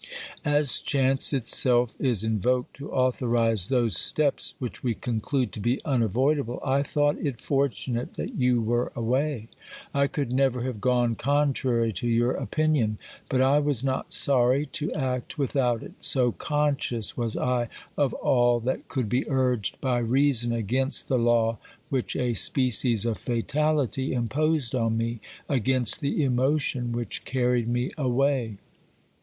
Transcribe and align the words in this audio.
As 0.43 0.81
chance 0.81 1.31
itself 1.31 1.95
is 2.01 2.23
invoked 2.23 2.75
to 2.77 2.91
authorise 2.91 3.67
those 3.67 3.95
steps 3.95 4.55
which 4.57 4.81
we 4.81 4.95
conclude 4.95 5.51
to 5.51 5.59
be 5.59 5.79
unavoidable, 5.85 6.59
I 6.65 6.81
thought 6.81 7.19
it 7.19 7.39
fortunate 7.39 8.13
that 8.13 8.33
you 8.33 8.63
were 8.63 8.91
away. 8.95 9.47
I 9.93 10.07
could 10.07 10.33
never 10.33 10.63
have 10.63 10.81
gone 10.81 11.13
contrary 11.13 11.93
to 11.93 12.07
your 12.07 12.31
opinion, 12.31 12.97
but 13.29 13.41
I 13.41 13.59
was 13.59 13.83
not 13.83 14.11
sorry 14.11 14.65
to 14.73 14.91
act 14.93 15.37
without 15.37 15.83
it, 15.83 15.91
so 15.99 16.31
conscious 16.31 17.15
was 17.15 17.37
I 17.37 17.69
of 17.95 18.15
all 18.15 18.59
that 18.61 18.87
could 18.87 19.07
be 19.07 19.29
urged 19.29 19.79
by 19.81 19.99
reason 19.99 20.51
against 20.51 21.09
the 21.09 21.19
law 21.19 21.59
which 21.89 22.15
a 22.15 22.33
species 22.33 23.05
of 23.05 23.19
fatality 23.19 24.13
imposed 24.13 24.73
on 24.73 24.97
me, 24.97 25.19
against 25.47 26.01
the 26.01 26.23
emotion 26.23 26.91
which 26.91 27.23
carried 27.23 27.67
me 27.67 27.91
away. 27.99 28.57